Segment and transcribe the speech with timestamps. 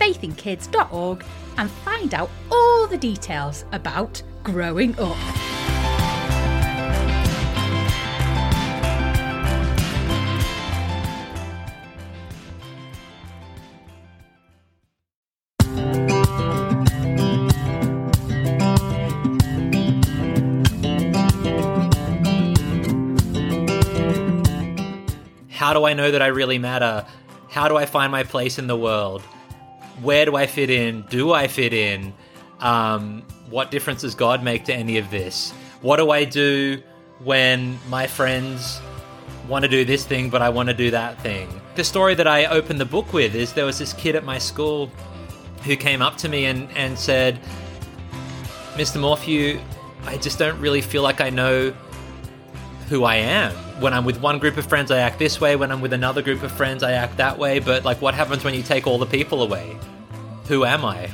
[0.00, 1.24] faithinkids.org
[1.58, 5.16] and find out all the details about growing up.
[25.50, 27.06] How do I know that I really matter?
[27.50, 29.22] How do I find my place in the world?
[30.02, 31.02] Where do I fit in?
[31.02, 32.12] Do I fit in?
[32.60, 35.52] Um, what difference does God make to any of this?
[35.82, 36.82] What do I do
[37.22, 38.80] when my friends
[39.48, 41.48] want to do this thing, but I want to do that thing?
[41.74, 44.38] The story that I opened the book with is there was this kid at my
[44.38, 44.90] school
[45.64, 47.40] who came up to me and, and said,
[48.74, 49.00] Mr.
[49.00, 49.60] Morphew,
[50.06, 51.74] I just don't really feel like I know
[52.90, 53.52] who I am.
[53.80, 55.54] When I'm with one group of friends, I act this way.
[55.54, 57.60] When I'm with another group of friends, I act that way.
[57.60, 59.78] But like, what happens when you take all the people away?
[60.48, 61.08] Who am I?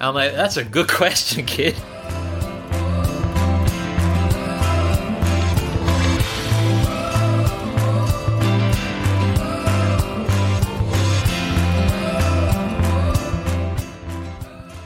[0.00, 1.74] I'm like, that's a good question, kid.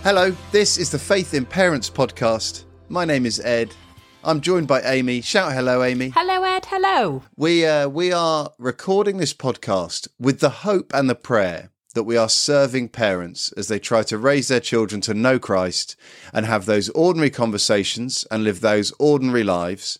[0.05, 2.63] Hello, this is the Faith in Parents podcast.
[2.89, 3.75] My name is Ed.
[4.25, 5.21] I'm joined by Amy.
[5.21, 6.11] Shout hello, Amy.
[6.11, 6.67] Hello, Ed.
[6.67, 7.23] Hello.
[7.37, 12.17] We uh, we are recording this podcast with the hope and the prayer that we
[12.17, 15.97] are serving parents as they try to raise their children to know Christ
[16.33, 19.99] and have those ordinary conversations and live those ordinary lives.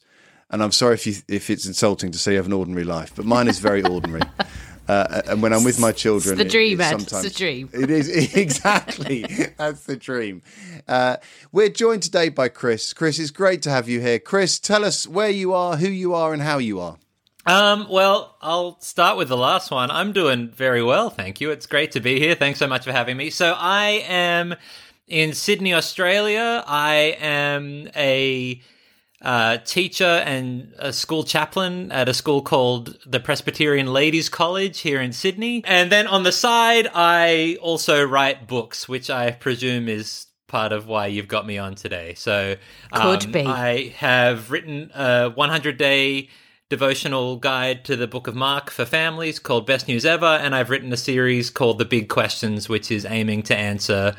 [0.51, 3.13] And I'm sorry if you if it's insulting to say you have an ordinary life,
[3.15, 4.23] but mine is very ordinary.
[4.89, 6.91] Uh, and when I'm with my children, it's the it- dream, it Ed.
[6.91, 7.69] sometimes- It's the dream.
[7.73, 9.23] It is exactly
[9.57, 10.43] that's the dream.
[10.89, 11.17] Uh,
[11.53, 12.93] we're joined today by Chris.
[12.95, 14.19] Chris, it's great to have you here.
[14.19, 16.97] Chris, tell us where you are, who you are, and how you are.
[17.47, 19.91] Um, well, I'll start with the last one.
[19.91, 21.51] I'm doing very well, thank you.
[21.51, 22.35] It's great to be here.
[22.35, 23.31] Thanks so much for having me.
[23.31, 24.55] So I am
[25.07, 26.63] in Sydney, Australia.
[26.67, 28.61] I am a
[29.21, 35.01] uh, teacher and a school chaplain at a school called the Presbyterian Ladies College here
[35.01, 35.63] in Sydney.
[35.65, 40.87] And then on the side, I also write books, which I presume is part of
[40.87, 42.15] why you've got me on today.
[42.15, 42.57] So
[42.93, 43.45] Could um, be.
[43.45, 46.29] I have written a 100 day
[46.69, 50.71] devotional guide to the book of Mark for families called Best News Ever, and I've
[50.71, 54.15] written a series called The Big Questions, which is aiming to answer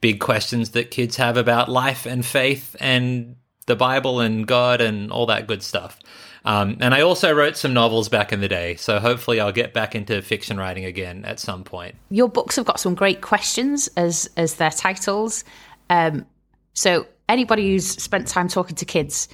[0.00, 3.36] big questions that kids have about life and faith and
[3.66, 5.98] the Bible and God and all that good stuff.
[6.44, 9.72] Um, and I also wrote some novels back in the day, so hopefully I'll get
[9.72, 11.94] back into fiction writing again at some point.
[12.10, 15.44] Your books have got some great questions as as their titles.
[15.88, 16.26] Um,
[16.74, 19.28] so anybody who's spent time talking to kids,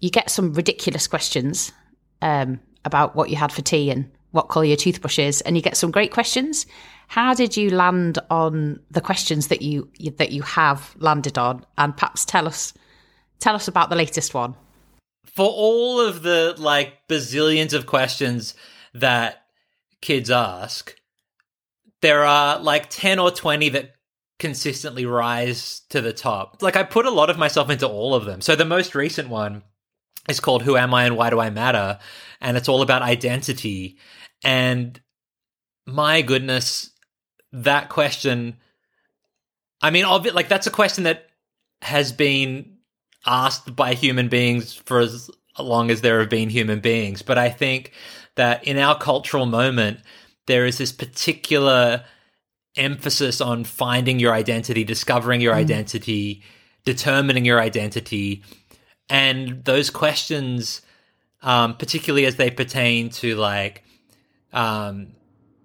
[0.00, 1.70] you get some ridiculous questions
[2.20, 5.62] um, about what you had for tea and what colour your toothbrush is, and you
[5.62, 6.66] get some great questions.
[7.06, 9.88] How did you land on the questions that you
[10.18, 11.64] that you have landed on?
[11.78, 12.74] And perhaps tell us
[13.44, 14.54] tell us about the latest one.
[15.26, 18.54] for all of the like bazillions of questions
[18.94, 19.42] that
[20.00, 20.94] kids ask,
[22.02, 23.94] there are like 10 or 20 that
[24.38, 26.62] consistently rise to the top.
[26.62, 28.40] Like I put a lot of myself into all of them.
[28.40, 29.62] So the most recent one
[30.28, 31.98] is called Who Am I and Why Do I Matter?
[32.40, 33.98] And it's all about identity.
[34.42, 35.00] And
[35.86, 36.90] my goodness,
[37.52, 38.56] that question
[39.82, 41.26] I mean, obvi- like that's a question that
[41.82, 42.73] has been
[43.26, 47.22] asked by human beings for as long as there have been human beings.
[47.22, 47.92] But I think
[48.34, 50.00] that in our cultural moment,
[50.46, 52.04] there is this particular
[52.76, 56.42] emphasis on finding your identity, discovering your identity,
[56.84, 58.42] determining your identity.
[59.08, 60.82] And those questions,
[61.42, 63.84] um, particularly as they pertain to like
[64.52, 65.08] um,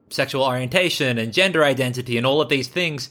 [0.09, 3.09] sexual orientation and gender identity and all of these things,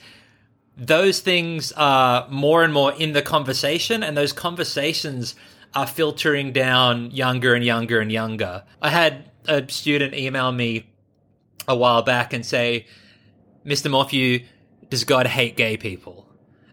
[0.79, 5.35] those things are more and more in the conversation, and those conversations
[5.75, 8.65] are filtering down younger and younger and younger.
[8.81, 10.89] I had a student email me
[11.67, 12.87] a while back and say,
[13.67, 13.91] Mr.
[13.91, 14.45] Morphew,
[14.89, 16.27] does God hate gay people?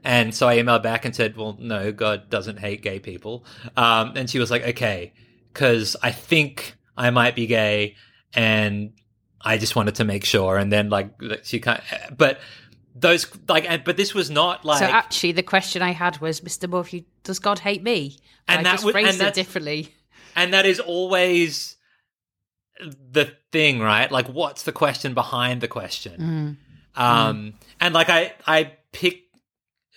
[0.03, 3.43] And so I emailed back and said, well, no, God doesn't hate gay people.
[3.75, 5.13] Um, and she was like, okay,
[5.51, 7.95] because I think I might be gay
[8.33, 8.93] and
[9.41, 10.57] I just wanted to make sure.
[10.57, 11.09] And then like
[11.43, 12.39] she kind of, but
[12.95, 14.79] those like, but this was not like.
[14.79, 16.69] So actually, the question I had was, Mr.
[16.69, 18.17] Morphew, does God hate me?
[18.47, 19.93] And, and I just phrased it differently.
[20.35, 21.75] And that is always
[22.79, 24.09] the thing, right?
[24.09, 26.57] Like, what's the question behind the question?
[26.97, 27.01] Mm.
[27.01, 27.53] Um, mm.
[27.81, 29.37] and like I, I picked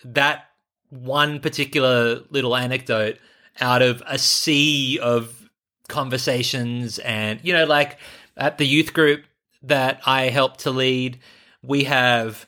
[0.05, 0.49] that
[0.91, 3.19] one particular little anecdote
[3.61, 5.49] out of a sea of
[5.89, 7.99] conversations and you know like
[8.37, 9.25] at the youth group
[9.63, 11.19] that I help to lead
[11.63, 12.48] we have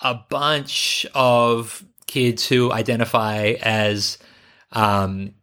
[0.00, 4.18] a bunch of kids who identify as
[4.72, 5.34] um,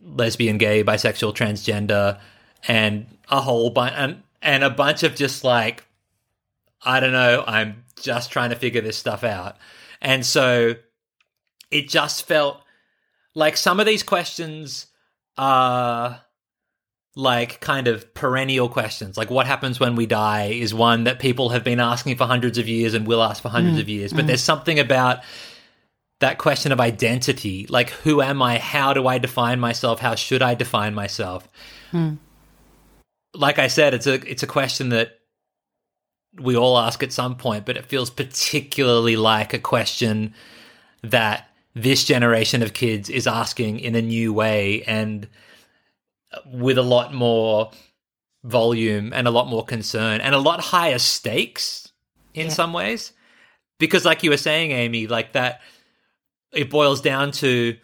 [0.00, 2.18] lesbian, gay, bisexual, transgender,
[2.68, 5.84] and a whole bunch and, and a bunch of just like
[6.82, 9.56] I don't know, I'm just trying to figure this stuff out.
[10.00, 10.74] And so
[11.70, 12.60] it just felt
[13.34, 14.86] like some of these questions
[15.36, 16.20] are
[17.16, 19.16] like kind of perennial questions.
[19.16, 22.58] Like what happens when we die is one that people have been asking for hundreds
[22.58, 24.12] of years and will ask for hundreds mm, of years.
[24.12, 24.26] But mm.
[24.28, 25.20] there's something about
[26.20, 28.58] that question of identity, like who am I?
[28.58, 29.98] How do I define myself?
[29.98, 31.48] How should I define myself?
[31.90, 32.18] Mm.
[33.34, 35.18] Like I said, it's a it's a question that
[36.38, 40.34] we all ask at some point, but it feels particularly like a question
[41.02, 45.28] that this generation of kids is asking in a new way and
[46.44, 47.70] with a lot more
[48.44, 51.90] volume and a lot more concern and a lot higher stakes
[52.34, 52.52] in yeah.
[52.52, 53.12] some ways.
[53.78, 55.60] Because, like you were saying, Amy, like that,
[56.52, 57.76] it boils down to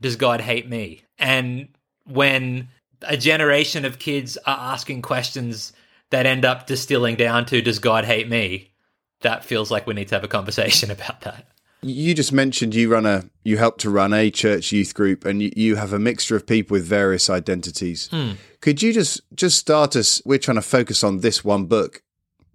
[0.00, 1.02] does God hate me?
[1.18, 1.68] And
[2.06, 2.68] when
[3.02, 5.72] a generation of kids are asking questions
[6.10, 8.72] that end up distilling down to does God hate me?
[9.20, 11.46] That feels like we need to have a conversation about that.
[11.84, 15.42] You just mentioned you run a you help to run a church youth group and
[15.42, 18.08] you, you have a mixture of people with various identities.
[18.08, 18.36] Mm.
[18.60, 22.02] Could you just just start us we're trying to focus on this one book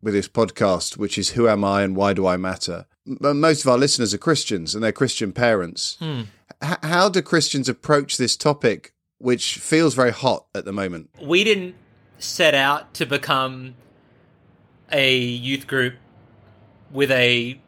[0.02, 2.88] with this podcast which is who am I and why do I matter?
[3.06, 5.98] Most of our listeners are Christians and they're Christian parents.
[6.02, 6.28] Mm.
[6.64, 11.10] H- how do Christians approach this topic which feels very hot at the moment?
[11.22, 11.76] We didn't
[12.18, 13.76] set out to become
[14.92, 15.96] a youth group
[16.92, 17.60] with a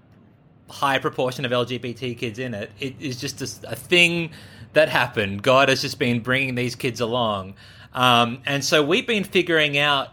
[0.72, 2.72] high proportion of LGBT kids in it.
[2.80, 4.32] It is just a, a thing
[4.74, 5.44] that happened.
[5.44, 7.56] God has just been bringing these kids along.
[7.94, 10.10] Um, and so we've been figuring out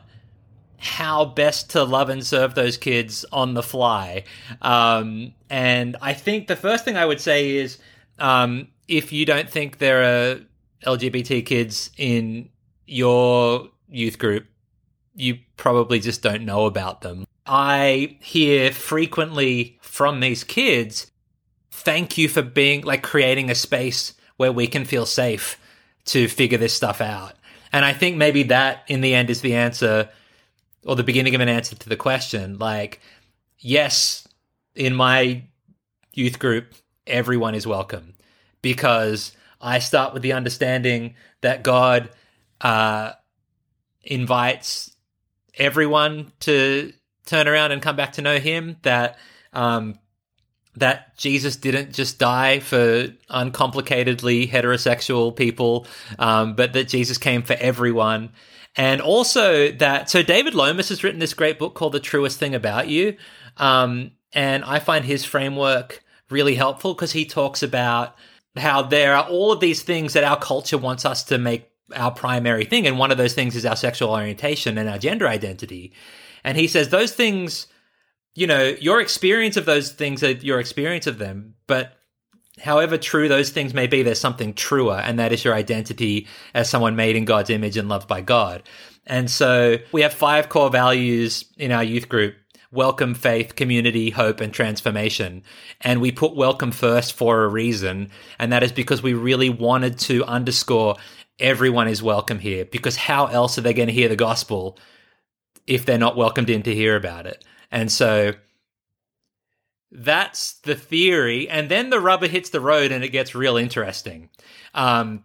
[0.78, 4.24] how best to love and serve those kids on the fly.
[4.62, 7.78] Um, and I think the first thing I would say is
[8.18, 10.40] um, if you don't think there are
[10.86, 12.48] LGBT kids in
[12.86, 14.46] your youth group,
[15.14, 17.26] you probably just don't know about them.
[17.48, 21.10] I hear frequently from these kids,
[21.70, 25.58] thank you for being like creating a space where we can feel safe
[26.04, 27.34] to figure this stuff out.
[27.72, 30.08] And I think maybe that in the end is the answer
[30.84, 32.58] or the beginning of an answer to the question.
[32.58, 33.00] Like,
[33.58, 34.26] yes,
[34.74, 35.44] in my
[36.12, 36.74] youth group,
[37.06, 38.14] everyone is welcome
[38.62, 42.10] because I start with the understanding that God
[42.60, 43.12] uh,
[44.02, 44.94] invites
[45.56, 46.92] everyone to
[47.28, 49.18] turn around and come back to know him that
[49.52, 49.98] um,
[50.76, 55.86] that Jesus didn't just die for uncomplicatedly heterosexual people,
[56.18, 58.30] um, but that Jesus came for everyone.
[58.76, 62.54] And also that, so David Lomas has written this great book called The Truest Thing
[62.54, 63.16] About You.
[63.56, 68.16] Um, and I find his framework really helpful because he talks about
[68.56, 72.10] how there are all of these things that our culture wants us to make our
[72.10, 72.86] primary thing.
[72.86, 75.92] And one of those things is our sexual orientation and our gender identity.
[76.44, 77.66] And he says those things,
[78.34, 81.54] you know, your experience of those things are your experience of them.
[81.66, 81.94] But
[82.60, 86.68] however true those things may be, there's something truer, and that is your identity as
[86.68, 88.62] someone made in God's image and loved by God.
[89.06, 92.34] And so we have five core values in our youth group
[92.70, 95.42] welcome, faith, community, hope, and transformation.
[95.80, 98.10] And we put welcome first for a reason.
[98.38, 100.96] And that is because we really wanted to underscore
[101.38, 104.78] everyone is welcome here because how else are they going to hear the gospel
[105.66, 107.44] if they're not welcomed in to hear about it?
[107.70, 108.32] And so
[109.90, 111.48] that's the theory.
[111.48, 114.30] And then the rubber hits the road and it gets real interesting.
[114.74, 115.24] Um,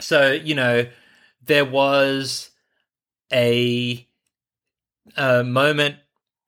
[0.00, 0.86] so, you know,
[1.42, 2.50] there was
[3.32, 4.06] a,
[5.16, 5.96] a moment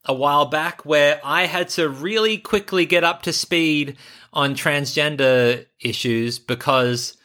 [0.05, 3.97] a while back where I had to really quickly get up to speed
[4.33, 7.17] on transgender issues because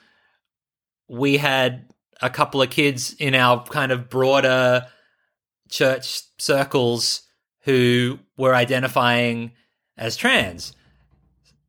[1.12, 1.86] we had
[2.22, 4.88] a couple of kids in our kind of broader
[5.70, 7.24] church circles
[7.63, 9.51] who were identifying
[9.98, 10.74] as trans.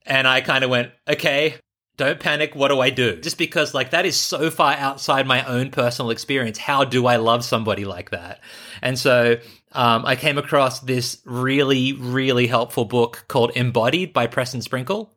[0.07, 1.57] And I kind of went, okay,
[1.97, 2.55] don't panic.
[2.55, 3.17] What do I do?
[3.17, 6.57] Just because, like, that is so far outside my own personal experience.
[6.57, 8.41] How do I love somebody like that?
[8.81, 9.39] And so
[9.73, 15.13] um, I came across this really, really helpful book called Embodied by Preston Sprinkle.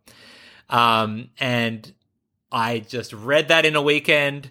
[0.69, 1.93] Um, and
[2.51, 4.49] I just read that in a weekend,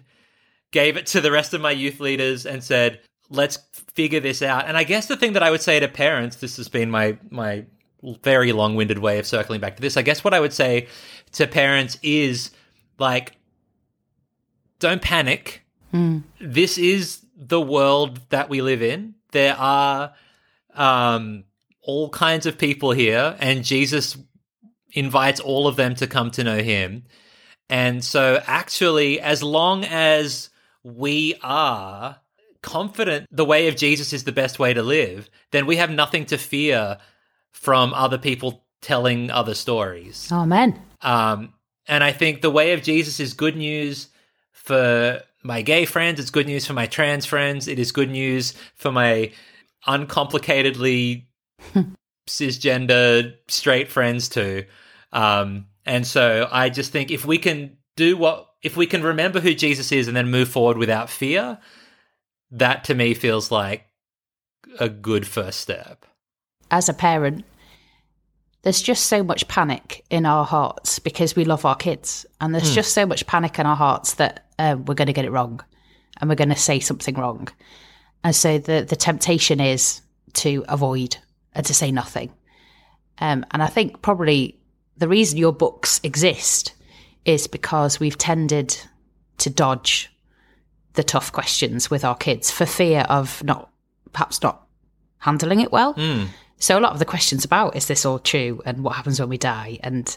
[0.71, 2.99] gave it to the rest of my youth leaders, and said,
[3.29, 3.57] let's
[3.93, 4.67] figure this out.
[4.67, 7.17] And I guess the thing that I would say to parents, this has been my,
[7.29, 7.65] my
[8.23, 9.97] very long winded way of circling back to this.
[9.97, 10.87] I guess what I would say
[11.33, 12.51] to parents is
[12.99, 13.37] like,
[14.79, 15.63] don't panic.
[16.39, 19.15] This is the world that we live in.
[19.31, 20.13] There are
[20.73, 21.45] um,
[21.81, 24.17] all kinds of people here, and Jesus
[24.91, 27.05] invites all of them to come to know him.
[27.69, 30.49] And so, actually, as long as
[30.83, 32.19] we are
[32.61, 36.25] confident the way of Jesus is the best way to live, then we have nothing
[36.27, 36.97] to fear
[37.51, 40.31] from other people telling other stories.
[40.31, 40.79] Amen.
[41.01, 41.53] Um,
[41.87, 44.09] and I think the way of Jesus is good news
[44.51, 46.19] for my gay friends.
[46.19, 47.67] It's good news for my trans friends.
[47.67, 49.31] It is good news for my
[49.87, 51.25] uncomplicatedly
[52.27, 54.65] cisgender straight friends too.
[55.13, 59.39] Um, and so I just think if we can do what, if we can remember
[59.39, 61.59] who Jesus is and then move forward without fear,
[62.51, 63.85] that to me feels like
[64.79, 66.05] a good first step.
[66.71, 67.45] As a parent,
[68.63, 72.25] there's just so much panic in our hearts because we love our kids.
[72.41, 75.25] And there's just so much panic in our hearts that uh, we're going to get
[75.25, 75.63] it wrong
[76.19, 77.47] and we're going to say something wrong.
[78.23, 80.01] And so the, the temptation is
[80.33, 81.17] to avoid
[81.53, 82.33] and to say nothing.
[83.19, 84.59] Um, and I think probably
[84.97, 86.73] the reason your books exist
[87.25, 88.77] is because we've tended
[89.37, 90.11] to dodge
[90.93, 93.69] the tough questions with our kids for fear of not,
[94.13, 94.65] perhaps not
[95.17, 95.93] handling it well.
[95.93, 96.25] Hmm.
[96.57, 99.29] So a lot of the questions about is this all true and what happens when
[99.29, 99.79] we die?
[99.81, 100.15] And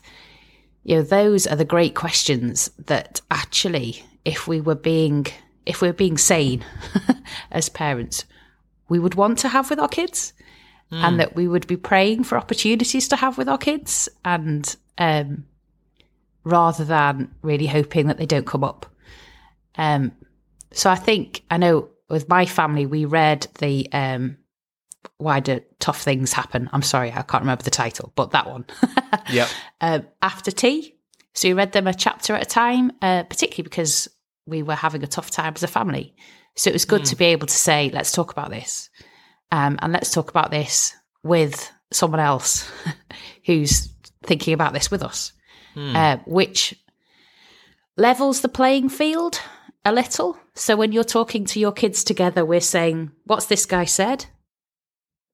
[0.85, 5.27] you know those are the great questions that actually if we were being
[5.67, 6.65] if we were being sane
[7.51, 8.25] as parents
[8.89, 10.33] we would want to have with our kids
[10.91, 15.45] and that we would be praying for opportunities to have with our kids and um
[16.45, 18.87] rather than really hoping that they don't come up
[19.77, 20.13] um
[20.73, 24.39] so I think I know with my family we read the um
[25.19, 26.69] why do tough things happen?
[26.73, 28.67] I'm sorry, I can't remember the title, but that one.
[29.31, 29.49] Yep.
[29.81, 30.95] um, after tea.
[31.35, 34.09] So we read them a chapter at a time, uh, particularly because
[34.47, 36.15] we were having a tough time as a family.
[36.57, 38.91] So it was good to be able to say, let's talk about this.
[39.51, 42.71] Um, and let's talk about this with someone else
[43.47, 43.89] who's
[44.25, 45.33] thinking about this with us,
[45.97, 46.75] uh, which
[47.97, 49.41] levels the playing field
[49.85, 50.37] a little.
[50.55, 54.27] So when you're talking to your kids together, we're saying, what's this guy said?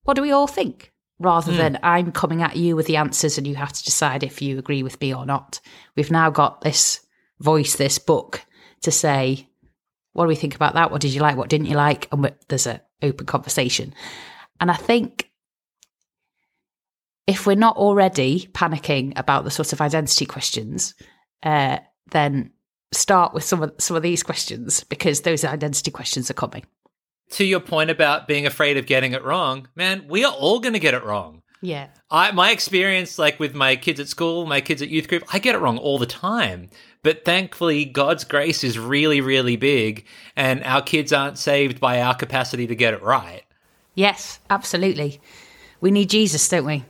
[0.05, 0.93] What do we all think?
[1.19, 4.43] Rather than I'm coming at you with the answers and you have to decide if
[4.43, 5.61] you agree with me or not.
[5.97, 7.01] We've now got this
[7.41, 8.45] voice, this book
[8.83, 9.49] to say,
[10.13, 10.91] what do we think about that?
[10.91, 11.37] What did you like?
[11.37, 12.09] What didn't you like?
[12.13, 13.95] And there's an open conversation.
[14.61, 15.31] And I think
[17.27, 20.95] if we're not already panicking about the sort of identity questions,
[21.43, 21.79] uh,
[22.11, 22.53] then
[22.93, 26.65] start with some of some of these questions because those identity questions are coming.
[27.31, 30.75] To your point about being afraid of getting it wrong, man, we are all going
[30.75, 31.43] to get it wrong.
[31.63, 31.89] Yeah.
[32.11, 35.39] I my experience like with my kids at school, my kids at youth group, I
[35.39, 36.69] get it wrong all the time.
[37.05, 42.15] But thankfully God's grace is really really big and our kids aren't saved by our
[42.17, 43.45] capacity to get it right.
[43.95, 45.21] Yes, absolutely.
[45.81, 46.85] We need Jesus, don't we?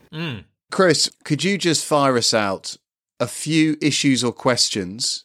[0.70, 2.76] Chris, could you just fire us out
[3.20, 5.24] a few issues or questions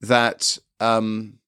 [0.00, 1.38] that um,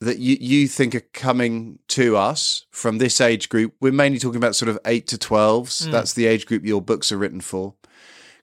[0.00, 3.74] that you, you think are coming to us from this age group?
[3.80, 5.88] We're mainly talking about sort of eight to twelves.
[5.90, 7.74] That's the age group your books are written for.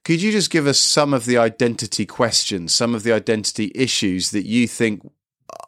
[0.05, 4.31] Could you just give us some of the identity questions, some of the identity issues
[4.31, 5.01] that you think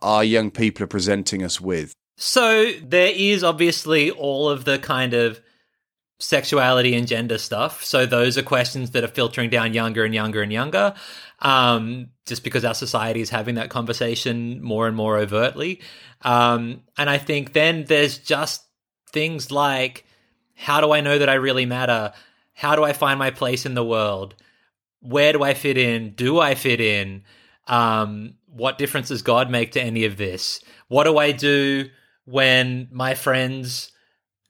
[0.01, 1.93] our young people are presenting us with?
[2.17, 5.41] So there is obviously all of the kind of
[6.19, 7.83] sexuality and gender stuff.
[7.83, 10.93] So those are questions that are filtering down younger and younger and younger,
[11.39, 15.81] um, just because our society is having that conversation more and more overtly.
[16.21, 18.63] Um, and I think then there's just
[19.11, 20.05] things like,
[20.55, 22.13] how do I know that I really matter?
[22.53, 24.35] How do I find my place in the world?
[25.01, 26.11] Where do I fit in?
[26.11, 27.23] Do I fit in?
[27.67, 30.61] Um, what difference does God make to any of this?
[30.87, 31.89] What do I do
[32.25, 33.91] when my friends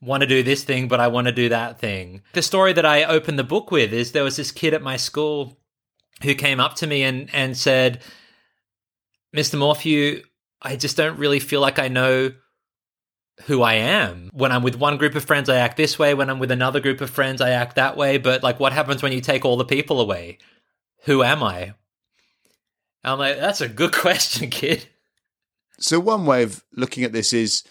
[0.02, 2.22] want to do this thing, but I want to do that thing.
[2.32, 4.96] The story that I opened the book with is there was this kid at my
[4.96, 5.58] school
[6.22, 8.02] who came up to me and, and said,
[9.34, 9.58] Mr.
[9.58, 10.22] Morphew,
[10.60, 12.32] I just don't really feel like I know
[13.44, 14.30] who I am.
[14.32, 16.14] When I'm with one group of friends, I act this way.
[16.14, 18.18] When I'm with another group of friends, I act that way.
[18.18, 20.38] But like, what happens when you take all the people away?
[21.04, 21.74] Who am I?
[23.04, 24.86] I'm like, that's a good question, kid.
[25.78, 27.64] So one way of looking at this is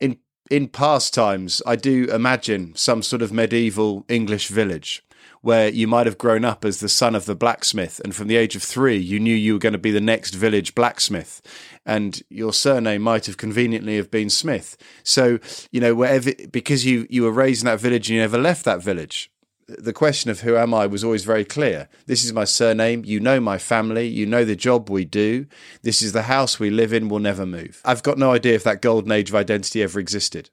[0.00, 0.18] in
[0.50, 5.02] in past times, I do imagine some sort of medieval English village
[5.40, 8.36] where you might have grown up as the son of the blacksmith, and from the
[8.36, 11.40] age of three, you knew you were going to be the next village blacksmith,
[11.88, 14.76] and your surname might have conveniently have been Smith.
[15.02, 15.40] So
[15.72, 18.64] you know wherever because you you were raised in that village and you never left
[18.66, 19.32] that village.
[19.66, 21.88] The question of who am I was always very clear.
[22.06, 23.04] This is my surname.
[23.04, 24.06] You know my family.
[24.06, 25.46] You know the job we do.
[25.82, 27.08] This is the house we live in.
[27.08, 27.82] We'll never move.
[27.84, 30.50] I've got no idea if that golden age of identity ever existed.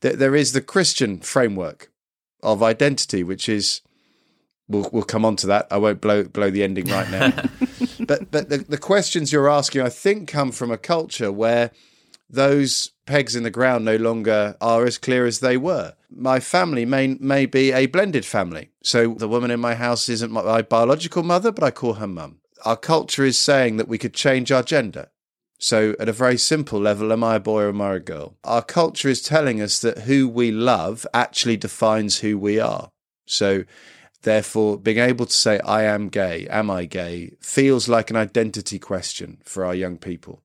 [0.00, 1.90] There is the Christian framework
[2.42, 3.82] of identity, which is
[4.68, 5.66] We'll we'll come on to that.
[5.70, 7.32] I won't blow blow the ending right now.
[8.06, 11.70] but but the, the questions you're asking, I think, come from a culture where
[12.30, 15.94] those pegs in the ground no longer are as clear as they were.
[16.10, 18.70] My family may may be a blended family.
[18.82, 22.06] So the woman in my house isn't my, my biological mother, but I call her
[22.06, 22.40] mum.
[22.64, 25.10] Our culture is saying that we could change our gender.
[25.60, 28.36] So, at a very simple level, am I a boy or am I a girl?
[28.44, 32.92] Our culture is telling us that who we love actually defines who we are.
[33.26, 33.64] So,
[34.22, 38.78] Therefore, being able to say, I am gay, am I gay, feels like an identity
[38.78, 40.42] question for our young people.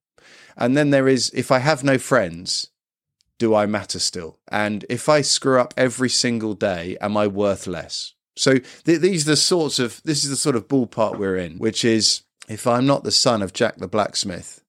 [0.55, 2.69] And then there is, if I have no friends,
[3.39, 4.37] do I matter still?
[4.49, 8.13] And if I screw up every single day, am I worth less?
[8.35, 11.57] So th- these are the sorts of, this is the sort of ballpark we're in,
[11.57, 14.63] which is if I'm not the son of Jack the blacksmith,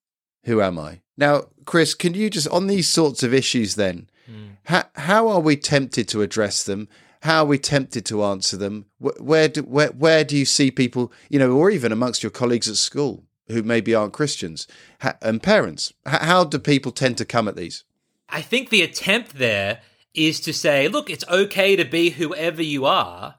[0.45, 1.01] who am I?
[1.17, 4.57] Now, Chris, can you just, on these sorts of issues then, mm.
[4.65, 6.87] how, how are we tempted to address them?
[7.25, 8.85] How are we tempted to answer them?
[8.99, 12.69] Where do, where, where do you see people, you know, or even amongst your colleagues
[12.69, 14.67] at school who maybe aren't Christians
[15.21, 15.91] and parents?
[16.05, 17.83] How do people tend to come at these?
[18.29, 19.81] I think the attempt there
[20.13, 23.35] is to say, look, it's okay to be whoever you are.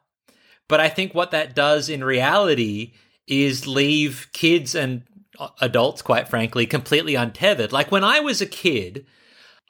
[0.69, 2.95] But I think what that does in reality
[3.29, 5.03] is leave kids and
[5.39, 7.73] uh, adults, quite frankly, completely untethered.
[7.73, 9.07] Like when I was a kid,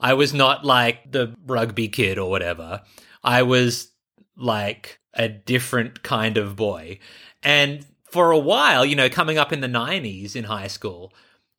[0.01, 2.83] I was not like the rugby kid or whatever.
[3.23, 3.93] I was
[4.37, 6.99] like a different kind of boy.
[7.43, 11.13] And for a while, you know, coming up in the 90s in high school,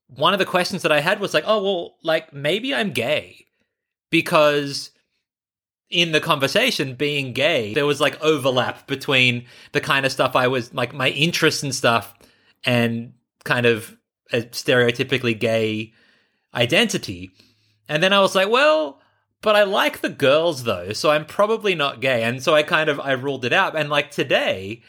[0.07, 3.47] one of the questions that I had was like, oh, well, like maybe I'm gay
[4.09, 4.91] because
[5.89, 10.47] in the conversation being gay there was like overlap between the kind of stuff i
[10.47, 12.13] was like my interests and stuff
[12.65, 13.13] and
[13.45, 13.95] kind of
[14.33, 15.93] a stereotypically gay
[16.53, 17.31] identity
[17.87, 18.99] and then i was like well
[19.41, 22.23] but I like the girls though, so I'm probably not gay.
[22.23, 23.75] And so I kind of I ruled it out.
[23.75, 24.81] And like today,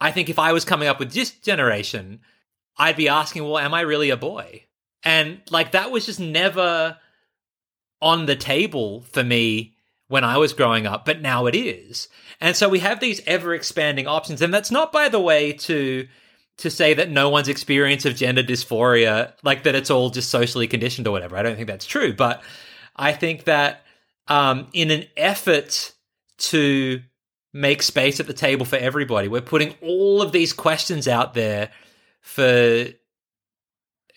[0.00, 2.20] I think if I was coming up with this generation,
[2.76, 4.64] I'd be asking, well, am I really a boy?
[5.02, 6.98] And like that was just never
[8.00, 9.74] on the table for me
[10.08, 12.08] when I was growing up, but now it is.
[12.40, 14.42] And so we have these ever expanding options.
[14.42, 16.06] And that's not, by the way, to
[16.58, 20.66] to say that no one's experience of gender dysphoria, like that it's all just socially
[20.66, 21.36] conditioned or whatever.
[21.36, 22.14] I don't think that's true.
[22.14, 22.42] But
[22.96, 23.82] I think that
[24.26, 25.92] um, in an effort
[26.38, 27.02] to
[27.52, 31.70] make space at the table for everybody, we're putting all of these questions out there
[32.20, 32.86] for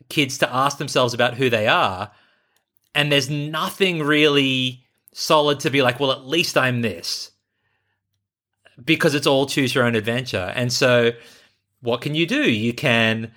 [0.10, 2.12] kids to ask themselves about who they are.
[2.96, 7.32] And there's nothing really solid to be like, well, at least I'm this.
[8.84, 10.52] Because it's all choose your own adventure.
[10.56, 11.12] And so,
[11.82, 12.50] what can you do?
[12.50, 13.34] You can,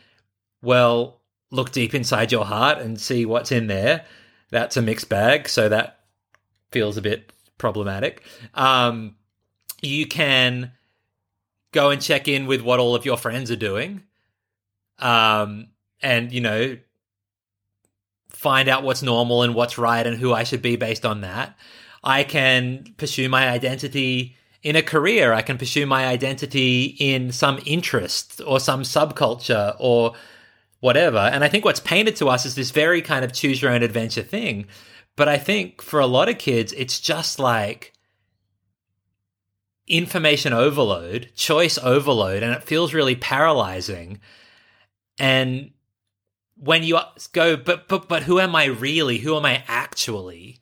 [0.62, 4.04] well, look deep inside your heart and see what's in there
[4.52, 6.00] that's a mixed bag, so that
[6.70, 8.22] feels a bit problematic.
[8.54, 9.16] Um,
[9.80, 10.72] you can
[11.72, 14.02] go and check in with what all of your friends are doing,
[14.98, 15.68] um,
[16.00, 16.76] and you know,
[18.28, 21.56] find out what's normal and what's right and who I should be based on that.
[22.04, 25.32] I can pursue my identity in a career.
[25.32, 30.12] I can pursue my identity in some interest or some subculture or
[30.82, 31.18] whatever.
[31.18, 33.84] And I think what's painted to us is this very kind of choose your own
[33.84, 34.66] adventure thing.
[35.14, 37.92] But I think for a lot of kids, it's just like
[39.86, 44.18] information overload, choice overload, and it feels really paralyzing.
[45.18, 45.70] And
[46.56, 46.98] when you
[47.32, 49.18] go, but but but who am I really?
[49.18, 50.58] Who am I actually?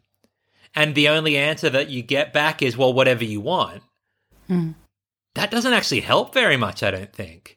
[0.75, 3.83] And the only answer that you get back is, well, whatever you want.
[4.51, 4.75] Mm.
[5.35, 7.57] That doesn't actually help very much, I don't think.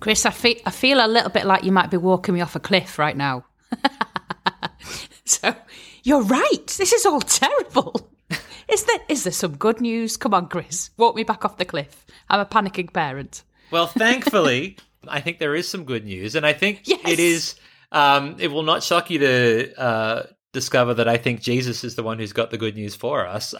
[0.00, 2.54] Chris, I feel, I feel a little bit like you might be walking me off
[2.56, 3.44] a cliff right now.
[5.24, 5.54] so,
[6.04, 6.66] you're right.
[6.66, 8.10] This is all terrible.
[8.68, 10.16] is there is there some good news?
[10.16, 12.04] Come on, Chris, walk me back off the cliff.
[12.28, 13.42] I'm a panicking parent.
[13.70, 14.78] Well, thankfully,
[15.08, 17.00] I think there is some good news, and I think Yes.
[17.04, 17.54] it is.
[17.92, 22.02] Um, it will not shock you to uh, discover that I think Jesus is the
[22.02, 23.54] one who's got the good news for us.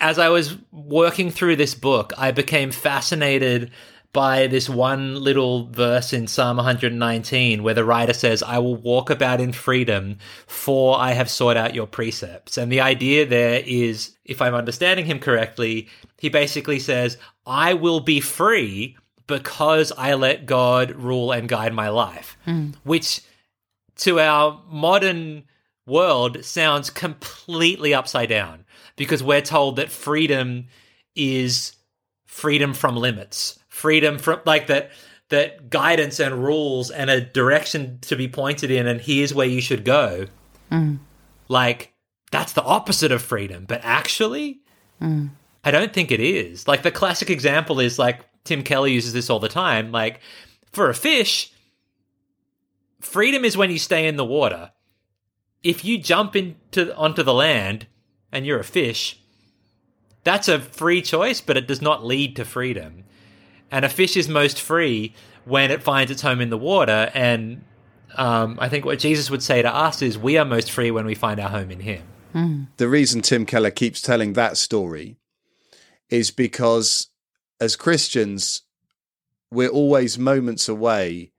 [0.00, 3.70] As I was working through this book, I became fascinated
[4.12, 9.08] by this one little verse in Psalm 119 where the writer says, I will walk
[9.08, 12.58] about in freedom, for I have sought out your precepts.
[12.58, 18.00] And the idea there is, if I'm understanding him correctly, he basically says, I will
[18.00, 18.96] be free
[19.26, 22.70] because I let God rule and guide my life, hmm.
[22.84, 23.22] which
[23.96, 25.44] to our modern
[25.86, 28.64] world sounds completely upside down
[28.96, 30.66] because we're told that freedom
[31.14, 31.76] is
[32.26, 34.92] freedom from limits, freedom from like that
[35.28, 39.60] that guidance and rules and a direction to be pointed in and here's where you
[39.60, 40.26] should go.
[40.70, 40.98] Mm.
[41.48, 41.92] Like
[42.30, 44.60] that's the opposite of freedom, but actually
[45.00, 45.30] mm.
[45.64, 46.68] I don't think it is.
[46.68, 49.90] Like the classic example is like Tim Keller uses this all the time.
[49.90, 50.20] Like
[50.70, 51.52] for a fish,
[53.00, 54.70] freedom is when you stay in the water.
[55.64, 57.88] If you jump into onto the land
[58.30, 59.18] and you're a fish,
[60.22, 63.04] that's a free choice, but it does not lead to freedom.
[63.72, 67.10] And a fish is most free when it finds its home in the water.
[67.14, 67.64] And
[68.16, 71.06] um, I think what Jesus would say to us is, we are most free when
[71.06, 72.02] we find our home in Him.
[72.76, 75.16] the reason Tim Keller keeps telling that story
[76.08, 77.08] is because
[77.60, 78.62] as Christians,
[79.50, 81.32] we're always moments away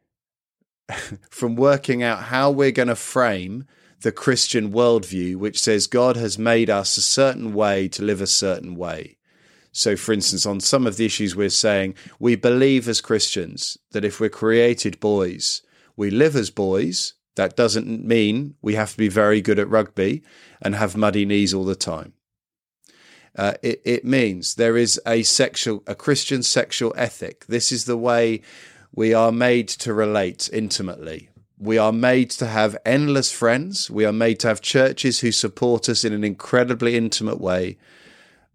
[1.29, 3.65] from working out how we're going to frame
[4.01, 8.27] the Christian worldview, which says God has made us a certain way to live a
[8.27, 9.17] certain way.
[9.75, 14.05] So, for instance, on some of the issues we're saying, we believe as Christians that
[14.05, 15.63] if we're created boys,
[15.97, 17.15] we live as boys.
[17.35, 20.21] That doesn't mean we have to be very good at rugby
[20.61, 22.13] and have muddy knees all the time.
[23.35, 27.47] Uh, it, it means there is a sexual, a Christian sexual ethic.
[27.47, 28.41] This is the way
[28.93, 31.29] we are made to relate intimately.
[31.57, 33.89] We are made to have endless friends.
[33.89, 37.79] We are made to have churches who support us in an incredibly intimate way.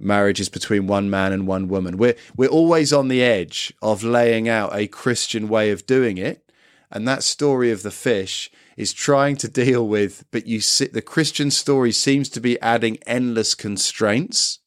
[0.00, 1.96] Marriages between one man and one woman.
[1.96, 6.50] We're we're always on the edge of laying out a Christian way of doing it,
[6.90, 10.24] and that story of the fish is trying to deal with.
[10.30, 14.60] But you see, the Christian story seems to be adding endless constraints,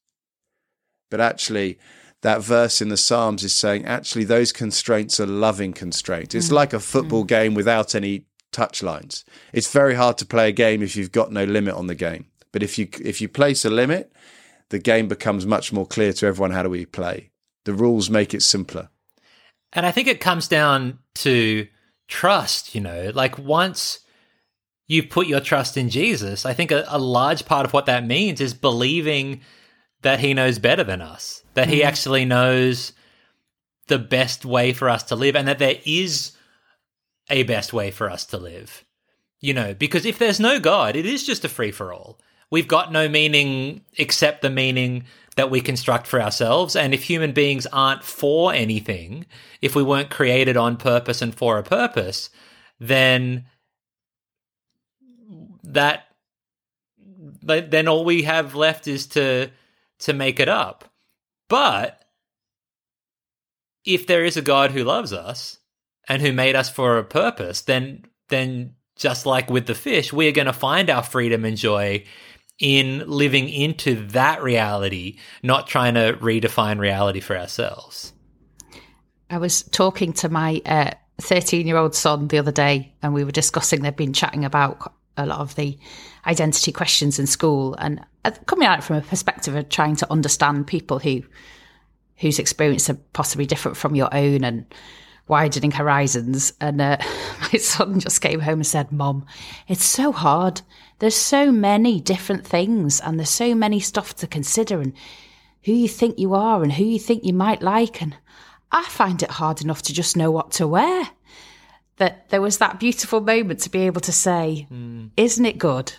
[1.09, 1.79] but actually,
[2.21, 6.35] that verse in the Psalms is saying actually those constraints are loving constraints.
[6.35, 6.53] It's mm.
[6.53, 7.27] like a football mm.
[7.27, 9.25] game without any touch lines.
[9.53, 12.25] It's very hard to play a game if you've got no limit on the game.
[12.51, 14.11] But if you if you place a limit,
[14.71, 17.29] the game becomes much more clear to everyone how do we play.
[17.65, 18.89] The rules make it simpler.
[19.73, 21.67] And I think it comes down to
[22.07, 23.99] trust, you know, like once
[24.87, 28.05] you put your trust in Jesus, I think a, a large part of what that
[28.05, 29.41] means is believing
[30.01, 31.87] that he knows better than us, that he mm-hmm.
[31.87, 32.93] actually knows
[33.87, 36.31] the best way for us to live, and that there is
[37.29, 38.83] a best way for us to live.
[39.39, 42.19] You know, because if there's no God, it is just a free for all.
[42.51, 45.05] We've got no meaning except the meaning
[45.37, 46.75] that we construct for ourselves.
[46.75, 49.25] And if human beings aren't for anything,
[49.61, 52.29] if we weren't created on purpose and for a purpose,
[52.79, 53.45] then
[55.63, 56.05] that
[57.43, 59.49] then all we have left is to
[59.99, 60.85] to make it up.
[61.47, 62.03] But
[63.85, 65.59] if there is a God who loves us
[66.07, 70.27] and who made us for a purpose, then then just like with the fish, we
[70.27, 72.03] are going to find our freedom and joy
[72.61, 78.13] in living into that reality, not trying to redefine reality for ourselves.
[79.29, 80.61] I was talking to my
[81.19, 84.93] 13 year old son the other day, and we were discussing, they've been chatting about
[85.17, 85.77] a lot of the
[86.25, 90.11] identity questions in school, and uh, coming at it from a perspective of trying to
[90.11, 91.23] understand people who
[92.17, 94.71] whose experience are possibly different from your own and
[95.31, 96.53] widening horizons.
[96.61, 96.97] And uh,
[97.41, 99.25] my son just came home and said, Mom,
[99.67, 100.61] it's so hard.
[100.99, 104.93] There's so many different things, and there's so many stuff to consider, and
[105.63, 108.03] who you think you are, and who you think you might like.
[108.03, 108.15] And
[108.71, 111.09] I find it hard enough to just know what to wear.
[111.95, 114.67] That there was that beautiful moment to be able to say,
[115.17, 115.93] Isn't it good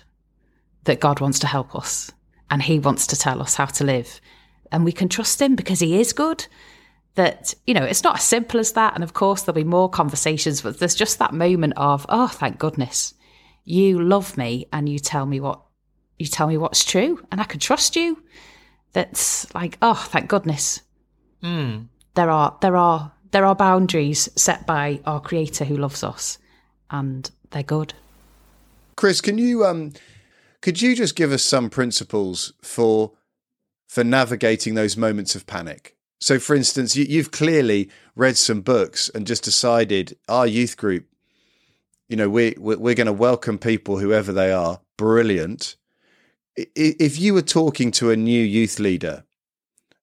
[0.84, 2.10] that God wants to help us
[2.50, 4.20] and He wants to tell us how to live?
[4.70, 6.46] And we can trust Him because He is good.
[7.14, 8.94] That, you know, it's not as simple as that.
[8.94, 12.58] And of course, there'll be more conversations, but there's just that moment of, Oh, thank
[12.58, 13.14] goodness,
[13.64, 15.60] you love me and you tell me what
[16.18, 18.22] you tell me what's true and I can trust you.
[18.92, 20.82] That's like, oh, thank goodness
[21.42, 21.88] Mm.
[22.14, 26.38] there are there are there are boundaries set by our creator who loves us
[26.88, 27.94] and they're good
[28.96, 29.92] Chris, can you um
[30.60, 33.12] could you just give us some principles for
[33.88, 35.96] for navigating those moments of panic?
[36.22, 41.06] So, for instance, you, you've clearly read some books and just decided our youth group,
[42.08, 45.74] you know, we, we're going to welcome people, whoever they are, brilliant.
[46.54, 49.24] If you were talking to a new youth leader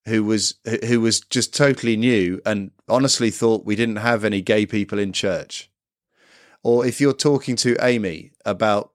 [0.08, 0.56] who was
[0.88, 5.14] who was just totally new and honestly thought we didn't have any gay people in
[5.14, 5.70] church,
[6.64, 8.92] or if you're talking to Amy about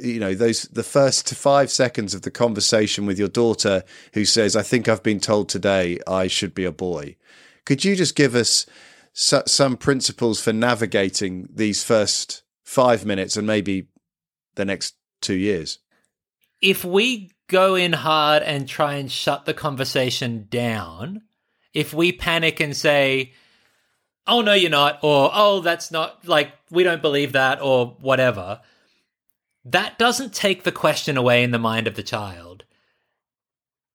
[0.00, 3.82] you know those the first five seconds of the conversation with your daughter
[4.14, 7.16] who says i think i've been told today i should be a boy.
[7.64, 8.66] Could you just give us
[9.12, 13.88] some principles for navigating these first five minutes and maybe
[14.54, 15.78] the next two years?
[16.60, 21.22] If we go in hard and try and shut the conversation down
[21.74, 23.32] if we panic and say
[24.26, 28.60] oh no you're not or oh that's not like we don't believe that or whatever
[29.64, 32.64] that doesn't take the question away in the mind of the child.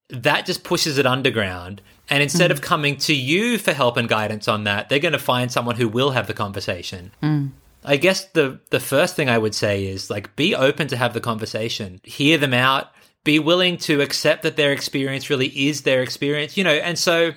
[0.10, 1.82] That just pushes it underground.
[2.10, 2.54] And instead mm.
[2.54, 5.76] of coming to you for help and guidance on that, they're going to find someone
[5.76, 7.12] who will have the conversation.
[7.24, 7.52] Mm.
[7.84, 11.14] I guess the the first thing I would say is like be open to have
[11.14, 12.02] the conversation.
[12.04, 12.92] Hear them out.
[13.24, 16.58] Be willing to accept that their experience really is their experience.
[16.58, 17.32] You know, and so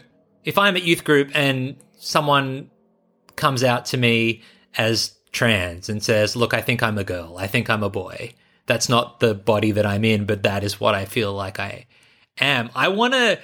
[0.44, 2.70] if I'm at youth group and someone
[3.36, 4.42] comes out to me
[4.76, 7.36] as trans and says, Look, I think I'm a girl.
[7.38, 8.34] I think I'm a boy.
[8.66, 11.86] That's not the body that I'm in, but that is what I feel like I
[12.38, 12.70] am.
[12.74, 13.38] I want to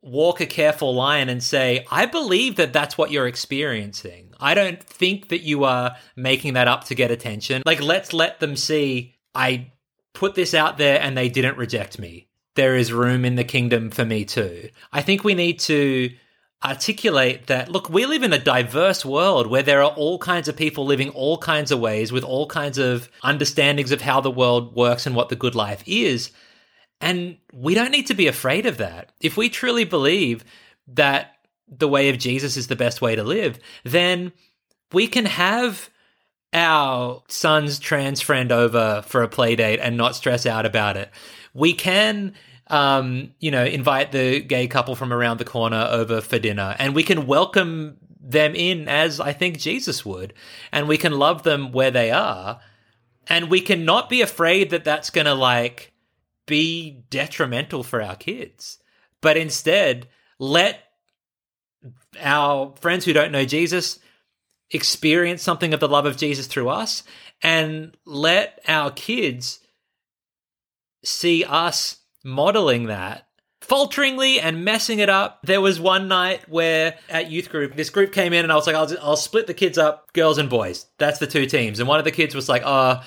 [0.00, 4.32] walk a careful line and say, I believe that that's what you're experiencing.
[4.38, 7.62] I don't think that you are making that up to get attention.
[7.64, 9.72] Like, let's let them see I
[10.12, 12.28] put this out there and they didn't reject me.
[12.54, 14.70] There is room in the kingdom for me too.
[14.92, 16.10] I think we need to
[16.64, 20.56] articulate that look, we live in a diverse world where there are all kinds of
[20.56, 24.74] people living all kinds of ways with all kinds of understandings of how the world
[24.74, 26.30] works and what the good life is.
[27.00, 29.12] And we don't need to be afraid of that.
[29.20, 30.44] If we truly believe
[30.88, 31.36] that
[31.68, 34.32] the way of Jesus is the best way to live, then
[34.92, 35.90] we can have
[36.54, 41.10] our son's trans friend over for a play date and not stress out about it.
[41.52, 42.34] We can
[42.68, 46.94] um, you know, invite the gay couple from around the corner over for dinner, and
[46.94, 50.32] we can welcome them in as I think Jesus would,
[50.72, 52.60] and we can love them where they are,
[53.28, 55.92] and we can not be afraid that that's going to like
[56.46, 58.78] be detrimental for our kids,
[59.20, 60.80] but instead let
[62.20, 63.98] our friends who don't know Jesus
[64.70, 67.02] experience something of the love of Jesus through us,
[67.42, 69.60] and let our kids
[71.04, 73.26] see us modeling that
[73.64, 75.40] falteringly and messing it up.
[75.42, 78.66] There was one night where at youth group, this group came in and I was
[78.66, 80.86] like, I'll, I'll split the kids up, girls and boys.
[80.98, 81.80] That's the two teams.
[81.80, 83.02] And one of the kids was like, oh,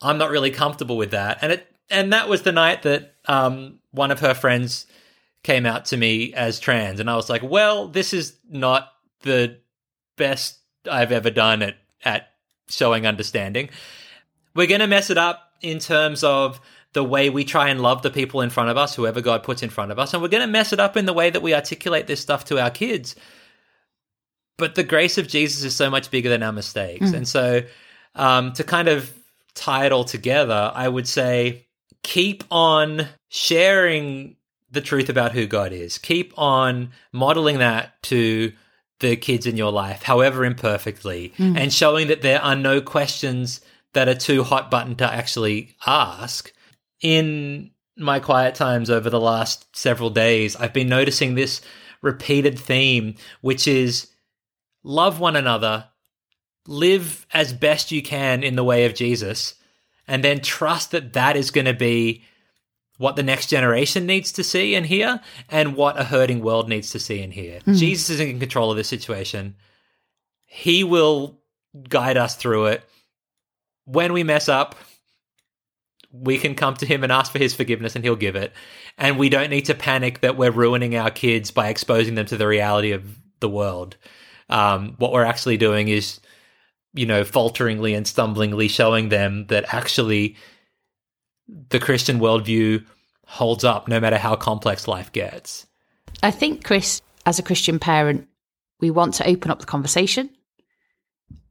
[0.00, 1.38] I'm not really comfortable with that.
[1.42, 4.86] And it, and that was the night that, um, one of her friends
[5.42, 6.98] came out to me as trans.
[6.98, 8.88] And I was like, well, this is not
[9.20, 9.58] the
[10.16, 10.58] best
[10.90, 12.28] I've ever done at, at
[12.70, 13.68] showing understanding.
[14.54, 16.58] We're going to mess it up in terms of
[16.94, 19.62] the way we try and love the people in front of us, whoever God puts
[19.62, 20.14] in front of us.
[20.14, 22.46] And we're going to mess it up in the way that we articulate this stuff
[22.46, 23.16] to our kids.
[24.56, 27.10] But the grace of Jesus is so much bigger than our mistakes.
[27.10, 27.14] Mm.
[27.14, 27.62] And so,
[28.14, 29.12] um, to kind of
[29.54, 31.66] tie it all together, I would say
[32.04, 34.36] keep on sharing
[34.70, 35.98] the truth about who God is.
[35.98, 38.52] Keep on modeling that to
[39.00, 41.58] the kids in your life, however imperfectly, mm.
[41.58, 43.60] and showing that there are no questions
[43.94, 46.52] that are too hot button to actually ask
[47.04, 51.60] in my quiet times over the last several days, I've been noticing this
[52.00, 54.08] repeated theme, which is
[54.82, 55.88] love one another,
[56.66, 59.54] live as best you can in the way of Jesus,
[60.08, 62.24] and then trust that that is going to be
[62.96, 66.90] what the next generation needs to see and hear, and what a hurting world needs
[66.92, 67.60] to see and hear.
[67.60, 67.76] Mm.
[67.76, 69.56] Jesus is in control of this situation.
[70.46, 71.38] He will
[71.86, 72.88] guide us through it.
[73.84, 74.74] When we mess up,
[76.22, 78.52] we can come to him and ask for his forgiveness and he'll give it.
[78.96, 82.36] And we don't need to panic that we're ruining our kids by exposing them to
[82.36, 83.96] the reality of the world.
[84.48, 86.20] Um, what we're actually doing is,
[86.92, 90.36] you know, falteringly and stumblingly showing them that actually
[91.70, 92.84] the Christian worldview
[93.26, 95.66] holds up no matter how complex life gets.
[96.22, 98.28] I think, Chris, as a Christian parent,
[98.80, 100.30] we want to open up the conversation.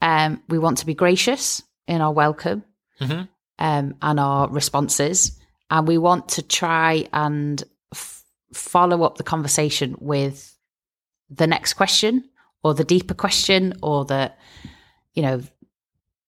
[0.01, 2.63] Um, we want to be gracious in our welcome.
[3.01, 3.23] Mm-hmm
[3.59, 5.37] um, and our responses.
[5.69, 7.63] And we want to try and
[7.93, 10.57] f- follow up the conversation with
[11.29, 12.29] the next question
[12.63, 14.31] or the deeper question or the,
[15.13, 15.41] you know,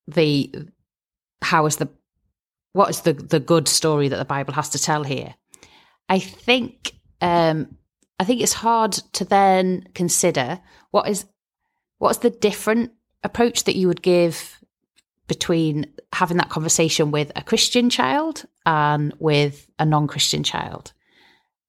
[0.07, 0.51] the
[1.41, 1.89] how is the
[2.73, 5.35] what is the the good story that the Bible has to tell here?
[6.09, 7.77] I think um,
[8.19, 10.59] I think it's hard to then consider
[10.91, 11.25] what is
[11.97, 12.91] what's the different
[13.23, 14.59] approach that you would give
[15.27, 20.93] between having that conversation with a Christian child and with a non-Christian child.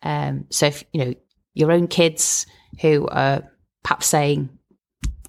[0.02, 1.14] Um, so if you know
[1.54, 2.46] your own kids
[2.80, 3.42] who are
[3.82, 4.50] perhaps saying,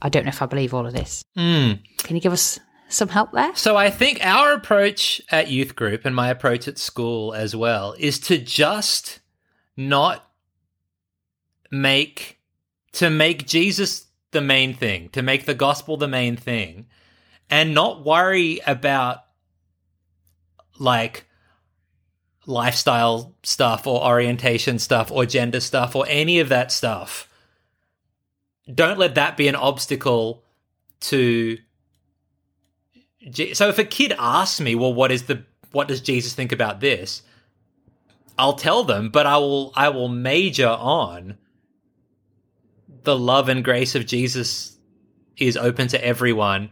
[0.01, 1.79] "I don't know if I believe all of this," Mm.
[1.99, 2.59] can you give us
[2.89, 3.55] some help there?
[3.55, 7.95] So I think our approach at youth group and my approach at school as well
[7.97, 9.19] is to just
[9.75, 10.29] not
[11.71, 12.39] make
[12.93, 16.87] to make Jesus the main thing, to make the gospel the main thing
[17.49, 19.19] and not worry about
[20.79, 21.25] like
[22.45, 27.29] lifestyle stuff or orientation stuff or gender stuff or any of that stuff.
[28.73, 30.43] Don't let that be an obstacle
[30.99, 31.57] to
[33.53, 36.79] so if a kid asks me, well, what is the what does Jesus think about
[36.79, 37.21] this?
[38.37, 41.37] I'll tell them, but I will I will major on
[43.03, 44.77] the love and grace of Jesus
[45.37, 46.69] is open to everyone.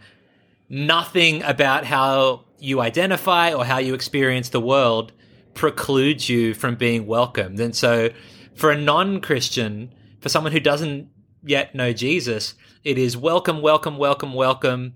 [0.70, 5.12] Nothing about how you identify or how you experience the world
[5.54, 7.60] precludes you from being welcomed.
[7.60, 8.10] And so
[8.56, 11.10] for a non-Christian, for someone who doesn't
[11.44, 14.96] yet know Jesus, it is welcome, welcome, welcome, welcome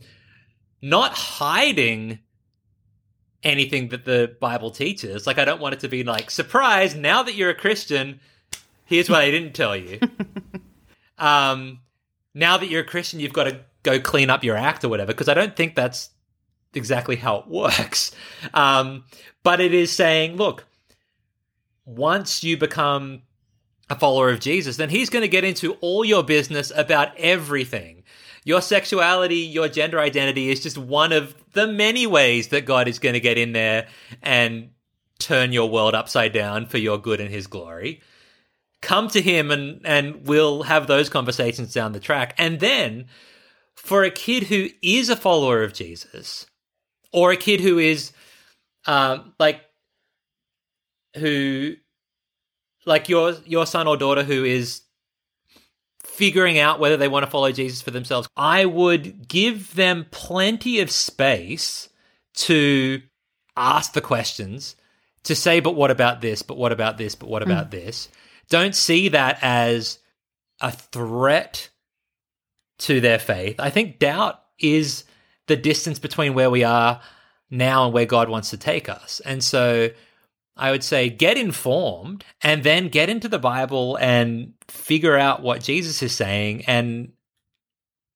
[0.82, 2.20] not hiding
[3.44, 5.26] anything that the Bible teaches.
[5.26, 8.20] Like, I don't want it to be like, surprise, now that you're a Christian,
[8.86, 10.00] here's what I didn't tell you.
[11.18, 11.80] um,
[12.34, 15.14] now that you're a Christian, you've got to go clean up your act or whatever,
[15.14, 16.10] because I don't think that's
[16.74, 18.12] exactly how it works.
[18.54, 19.06] Um,
[19.44, 20.66] but it is saying, look,
[21.86, 23.24] once you become
[23.90, 28.00] a follower of Jesus, then he's going to get into all your business about everything
[28.44, 33.00] your sexuality, your gender identity is just one of the many ways that God is
[33.00, 33.88] going to get in there
[34.22, 34.72] and
[35.20, 38.02] turn your world upside down for your good and his glory.
[38.82, 42.34] Come to him and and we'll have those conversations down the track.
[42.38, 43.08] And then
[43.82, 46.46] for a kid who is a follower of Jesus,
[47.12, 48.12] or a kid who is
[48.86, 49.62] um, like
[51.16, 51.76] who
[52.86, 54.82] like your your son or daughter who is
[56.04, 60.82] figuring out whether they want to follow Jesus for themselves, I would give them plenty
[60.82, 61.88] of space
[62.36, 63.02] to
[63.56, 64.76] ask the questions,
[65.24, 66.42] to say, but what about this?
[66.42, 67.16] But what about this?
[67.16, 67.72] But what about mm.
[67.72, 68.10] this?
[68.50, 70.00] Don't see that as
[70.60, 71.70] a threat
[72.80, 73.60] to their faith.
[73.60, 75.04] I think doubt is
[75.48, 77.02] the distance between where we are
[77.50, 79.20] now and where God wants to take us.
[79.26, 79.90] And so
[80.56, 85.64] I would say get informed and then get into the Bible and figure out what
[85.64, 87.14] Jesus is saying and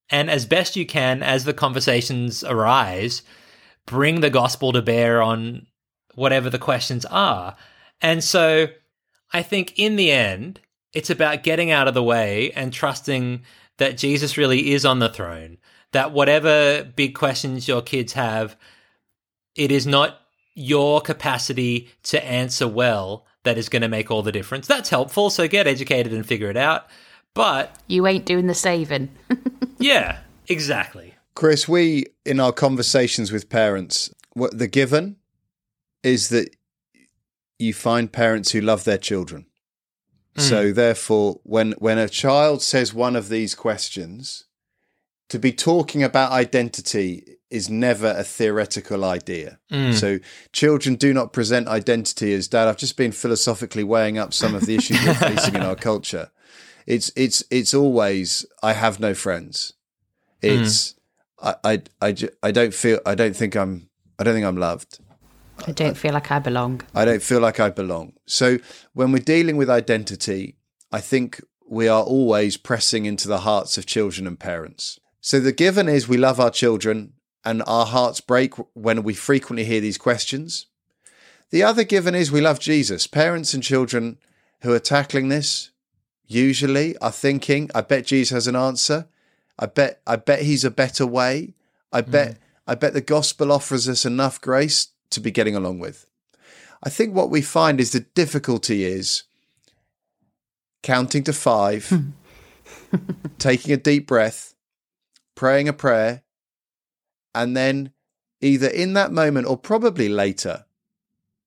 [0.10, 3.24] and as best you can as the conversations arise
[3.86, 5.66] bring the gospel to bear on
[6.16, 7.56] whatever the questions are.
[8.02, 8.68] And so
[9.32, 10.60] I think in the end
[10.94, 13.44] it's about getting out of the way and trusting
[13.78, 15.58] that Jesus really is on the throne.
[15.92, 18.58] That whatever big questions your kids have
[19.56, 20.20] it is not
[20.56, 24.68] your capacity to answer well that is going to make all the difference.
[24.68, 25.30] That's helpful.
[25.30, 26.88] So get educated and figure it out.
[27.34, 29.10] But you ain't doing the saving.
[29.80, 31.16] yeah, exactly.
[31.36, 35.18] Chris, we in our conversations with parents, what the given
[36.04, 36.56] is that
[37.58, 39.48] you find parents who love their children.
[40.36, 40.42] Mm.
[40.42, 44.46] So therefore, when when a child says one of these questions,
[45.30, 49.60] to be talking about identity is never a theoretical idea.
[49.72, 49.94] Mm.
[49.94, 50.20] So
[50.52, 52.68] children do not present identity as dad.
[52.68, 56.32] I've just been philosophically weighing up some of the issues we're facing in our culture.
[56.88, 59.74] It's it's it's always I have no friends.
[60.42, 60.94] It's
[61.42, 61.56] mm.
[61.64, 65.00] I, I I I don't feel I don't think I'm I don't think I'm loved.
[65.68, 66.82] I don't I, feel like I belong.
[66.94, 68.14] I don't feel like I belong.
[68.26, 68.58] So
[68.94, 70.58] when we're dealing with identity,
[70.92, 75.00] I think we are always pressing into the hearts of children and parents.
[75.22, 77.14] So the given is we love our children
[77.46, 80.68] and our hearts break when we frequently hear these questions.
[81.50, 83.08] The other given is we love Jesus.
[83.08, 84.18] Parents and children
[84.62, 85.72] who are tackling this
[86.26, 89.08] usually are thinking, I bet Jesus has an answer.
[89.60, 91.54] I bet I bet he's a better way.
[91.92, 92.12] I hmm.
[92.12, 92.38] bet mm.
[92.66, 96.06] I bet the gospel offers us enough grace to be getting along with.
[96.84, 99.24] I think what we find is the difficulty is
[100.82, 102.10] counting to 5, hmm.
[103.40, 104.54] taking a deep breath,
[105.36, 106.24] praying a prayer,
[107.34, 107.92] and then
[108.42, 110.66] either in that moment or probably later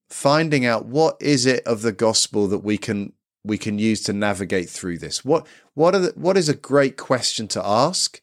[0.09, 3.13] finding out what is it of the gospel that we can
[3.45, 5.25] we can use to navigate through this.
[5.25, 8.21] What what are the, what is a great question to ask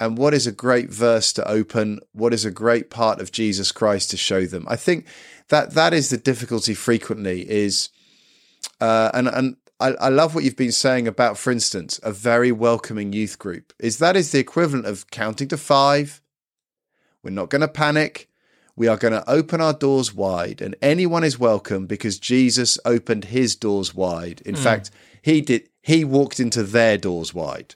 [0.00, 3.70] and what is a great verse to open what is a great part of Jesus
[3.70, 5.06] Christ to show them i think
[5.48, 7.90] that that is the difficulty frequently is
[8.80, 12.52] uh, and and I, I love what you've been saying about, for instance, a very
[12.52, 13.72] welcoming youth group.
[13.78, 16.20] Is that is the equivalent of counting to five.
[17.22, 18.28] We're not going to panic.
[18.76, 23.26] We are going to open our doors wide, and anyone is welcome because Jesus opened
[23.26, 24.42] his doors wide.
[24.42, 24.90] In fact,
[25.22, 25.68] he did.
[25.82, 27.74] He walked into their doors wide.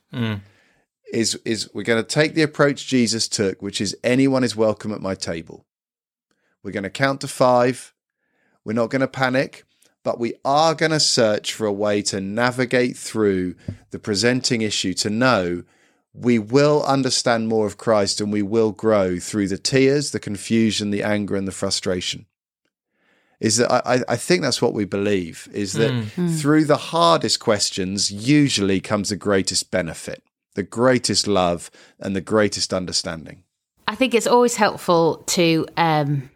[1.15, 4.93] Is is we're going to take the approach Jesus took, which is anyone is welcome
[4.93, 5.65] at my table.
[6.63, 7.95] We're going to count to five.
[8.65, 9.65] We're not going to panic,
[10.03, 13.55] but we are going to search for a way to navigate through
[13.91, 15.63] the presenting issue to know
[16.15, 20.91] we will understand more of Christ and we will grow through the tears, the confusion,
[20.91, 22.27] the anger, and the frustration.
[23.41, 26.03] Is that I, I think that's what we believe is that hmm.
[26.03, 26.29] Hmm.
[26.29, 30.23] through the hardest questions usually comes the greatest benefit,
[30.55, 33.45] the greatest love, and the greatest understanding.
[33.87, 36.31] I think it's always helpful to um,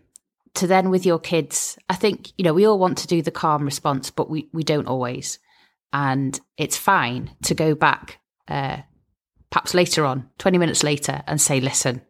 [0.55, 1.79] to then with your kids.
[1.89, 4.62] I think you know we all want to do the calm response, but we we
[4.62, 5.39] don't always,
[5.93, 8.79] and it's fine to go back, uh,
[9.51, 12.03] perhaps later on, twenty minutes later, and say, "Listen,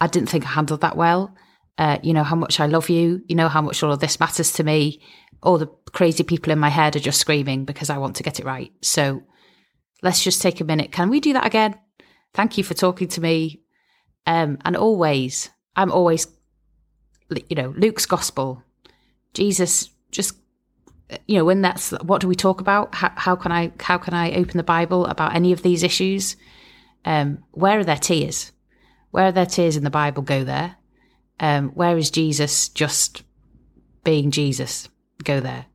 [0.00, 1.34] I didn't think I handled that well.
[1.78, 3.22] Uh, you know how much I love you.
[3.28, 5.00] You know how much all of this matters to me.
[5.42, 8.38] All the crazy people in my head are just screaming because I want to get
[8.38, 8.72] it right.
[8.82, 9.22] So
[10.02, 10.92] let's just take a minute.
[10.92, 11.78] Can we do that again?
[12.34, 13.62] Thank you for talking to me.
[14.26, 16.26] Um, and always, I'm always,
[17.48, 18.62] you know, Luke's gospel,
[19.34, 20.36] Jesus just,
[21.26, 22.94] you know, when that's what do we talk about?
[22.94, 26.36] How, how can I how can I open the Bible about any of these issues?
[27.04, 28.52] Um, where are their tears?
[29.10, 30.22] Where are their tears in the Bible?
[30.22, 30.76] Go there.
[31.40, 33.22] Um, where is Jesus just
[34.04, 34.88] being Jesus?
[35.24, 35.66] Go there.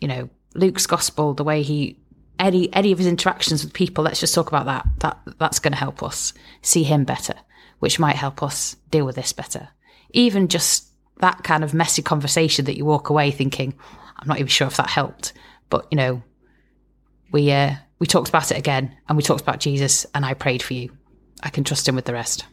[0.00, 2.00] You know, Luke's gospel, the way he
[2.38, 4.04] any any of his interactions with people.
[4.04, 4.86] Let's just talk about that.
[5.00, 6.32] That that's going to help us
[6.62, 7.34] see him better,
[7.78, 9.68] which might help us deal with this better.
[10.10, 13.74] Even just that kind of messy conversation that you walk away thinking,
[14.16, 15.32] I'm not even sure if that helped,
[15.70, 16.22] but you know,
[17.32, 20.62] we uh, we talked about it again, and we talked about Jesus, and I prayed
[20.62, 20.90] for you.
[21.42, 22.44] I can trust him with the rest.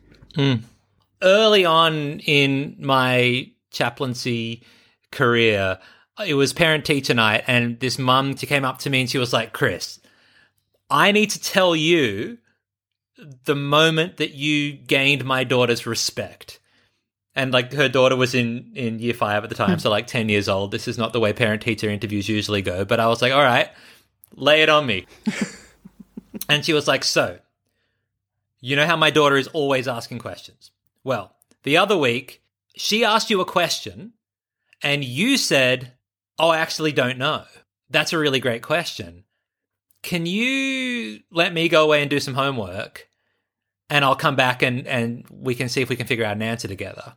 [1.22, 4.64] early on in my chaplaincy
[5.12, 5.80] career,
[6.26, 9.34] it was parent teacher night, and this mum came up to me and she was
[9.34, 10.00] like, Chris,
[10.90, 12.38] I need to tell you
[13.46, 16.60] the moment that you gained my daughter's respect.
[17.34, 19.80] And like her daughter was in, in year five at the time, hmm.
[19.80, 20.72] so like 10 years old.
[20.72, 22.84] This is not the way parent teacher interviews usually go.
[22.84, 23.70] But I was like, all right,
[24.36, 25.06] lay it on me.
[26.50, 27.40] and she was like, so,
[28.60, 30.72] you know how my daughter is always asking questions?
[31.04, 32.44] Well, the other week,
[32.76, 34.14] she asked you a question
[34.84, 35.94] and you said,
[36.42, 37.44] Oh, I actually don't know.
[37.92, 39.26] That's a really great question.
[40.02, 43.08] Can you let me go away and do some homework
[43.92, 46.42] and I'll come back and, and we can see if we can figure out an
[46.42, 47.14] answer together?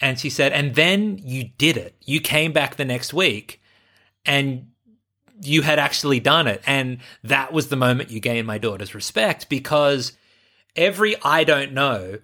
[0.00, 1.96] And she said, And then you did it.
[2.00, 3.60] You came back the next week
[4.24, 4.68] and
[5.42, 6.62] you had actually done it.
[6.66, 10.14] And that was the moment you gained my daughter's respect because
[10.74, 12.20] every I don't know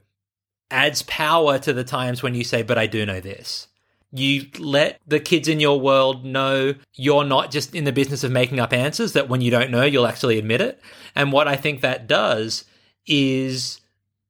[0.71, 3.69] adds power to the times when you say, but I do know this.
[4.17, 8.31] You let the kids in your world know you're not just in the business of
[8.31, 10.81] making up answers, that when you don't know, you'll actually admit it.
[11.17, 12.65] And what I think that does
[13.07, 13.81] is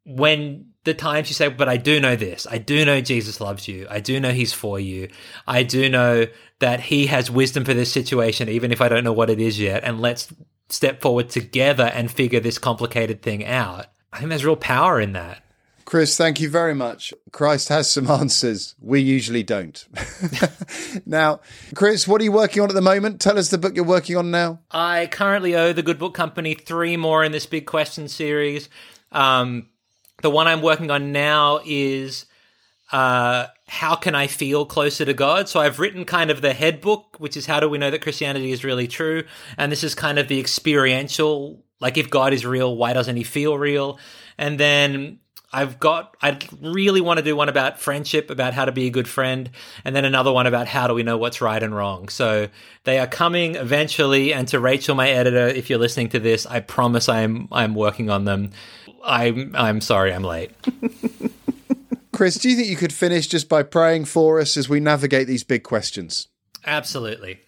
[0.07, 3.69] when the times you say, but I do know this, I do know Jesus loves
[3.69, 5.11] you, I do know he's for you,
[5.47, 6.29] I do know
[6.61, 9.61] that he has wisdom for this situation, even if I don't know what it is
[9.61, 10.33] yet, and let's
[10.71, 13.87] step forward together and figure this complicated thing out.
[14.13, 15.44] I think there's real power in that.
[15.85, 17.13] Chris, thank you very much.
[17.31, 18.75] Christ has some answers.
[18.81, 19.87] We usually don't.
[21.07, 21.41] now,
[21.75, 23.21] Chris, what are you working on at the moment?
[23.21, 24.61] Tell us the book you're working on now.
[24.71, 28.69] I currently owe the Good Book Company three more in this big question series.
[29.13, 29.69] Um,
[30.23, 32.27] the one I'm working on now is
[32.93, 35.49] uh, How Can I Feel Closer to God?
[35.49, 38.03] So I've written kind of the head book, which is How Do We Know That
[38.03, 39.25] Christianity is Really True?
[39.59, 43.23] And this is kind of the experiential, like if God is real, why doesn't he
[43.23, 43.99] feel real?
[44.39, 45.19] And then
[45.55, 48.91] I've got, I really want to do one about friendship, about how to be a
[48.91, 49.51] good friend,
[49.85, 52.09] and then another one about how do we know what's right and wrong.
[52.09, 52.49] So
[52.83, 54.35] they are coming eventually.
[54.35, 58.11] And to Rachel, my editor, if you're listening to this, I promise I'm, I'm working
[58.11, 58.51] on them.
[59.05, 60.51] I'm, I'm sorry I'm late.
[62.13, 65.29] Chris, do you think you could finish just by praying for us as we navigate
[65.29, 66.27] these big questions?
[66.67, 67.39] Absolutely.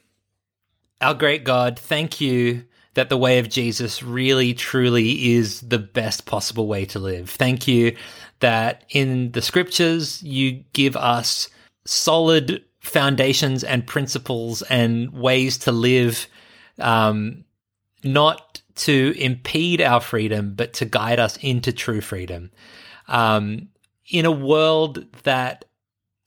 [1.01, 2.67] Our great God, thank you
[2.97, 7.29] that the way of Jesus really truly is the best possible way to live.
[7.29, 7.95] Thank you
[8.41, 11.51] that in the scriptures you give us
[11.85, 16.27] solid foundations and principles and ways to live,
[16.79, 17.45] um,
[18.03, 22.51] not to impede our freedom, but to guide us into true freedom.
[23.09, 23.69] Um,
[24.09, 25.67] in a world that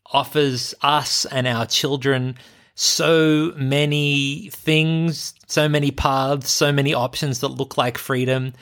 [0.06, 2.36] offers us and our children
[2.82, 8.54] so many things, so many paths, so many options that look like freedom.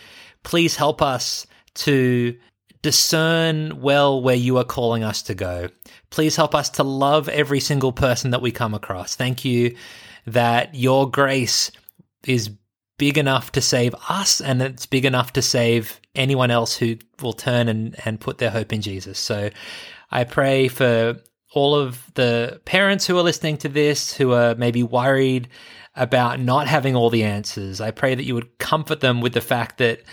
[0.42, 1.46] Please help us
[1.76, 2.36] to
[2.82, 5.70] discern well where you are calling us to go.
[6.10, 9.16] Please help us to love every single person that we come across.
[9.16, 9.76] Thank you
[10.26, 11.70] that your grace
[12.26, 12.50] is
[12.98, 17.34] big enough to save us and it's big enough to save anyone else who will
[17.34, 19.20] turn and, and put their hope in Jesus.
[19.20, 19.52] So
[20.10, 21.22] I pray for
[21.54, 25.48] all of the parents who are listening to this who are maybe worried
[25.96, 27.82] about not having all the answers.
[27.82, 30.04] I pray that you would comfort them with the fact that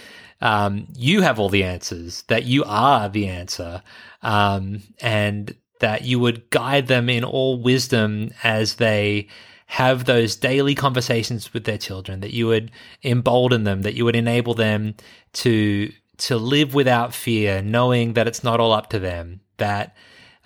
[0.41, 3.83] um, you have all the answers, that you are the answer,
[4.23, 9.29] um, and that you would guide them in all wisdom as they
[9.67, 12.71] have those daily conversations with their children, that you would
[13.03, 14.95] embolden them, that you would enable them
[15.33, 19.97] to to live without fear, knowing that it's not all up to them, that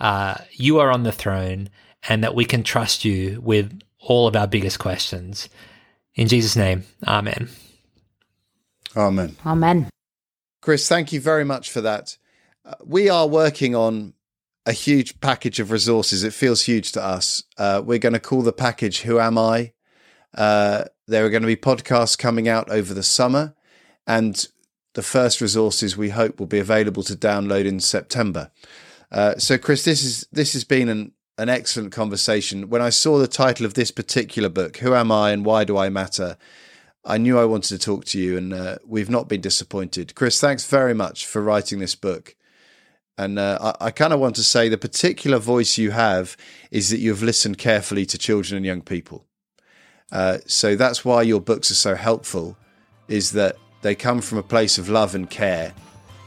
[0.00, 1.70] uh, you are on the throne,
[2.08, 5.48] and that we can trust you with all of our biggest questions.
[6.14, 7.48] In Jesus' name, Amen.
[8.96, 9.36] Amen.
[9.44, 9.88] Amen.
[10.60, 12.16] Chris, thank you very much for that.
[12.64, 14.14] Uh, we are working on
[14.66, 16.24] a huge package of resources.
[16.24, 17.42] It feels huge to us.
[17.56, 19.72] Uh, we're going to call the package Who Am I?
[20.36, 23.54] Uh, there are going to be podcasts coming out over the summer,
[24.06, 24.46] and
[24.94, 28.50] the first resources we hope will be available to download in September.
[29.10, 32.68] Uh, so, Chris, this is this has been an an excellent conversation.
[32.68, 35.78] When I saw the title of this particular book, Who Am I and Why Do
[35.78, 36.36] I Matter?
[37.04, 40.14] I knew I wanted to talk to you, and uh, we've not been disappointed.
[40.14, 42.34] Chris, thanks very much for writing this book.
[43.16, 46.36] And uh, I, I kind of want to say the particular voice you have
[46.70, 49.24] is that you've listened carefully to children and young people.
[50.12, 52.56] Uh, so that's why your books are so helpful,
[53.08, 55.72] is that they come from a place of love and care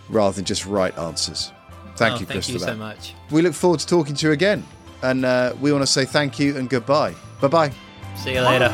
[0.10, 1.52] rather than just right answers.
[1.98, 3.14] Thank Oh, you, Chris, Thank you so much.
[3.30, 4.66] We look forward to talking to you again.
[5.04, 7.16] And uh, we want to say thank you and goodbye.
[7.42, 7.72] Bye bye.
[8.16, 8.70] See you later.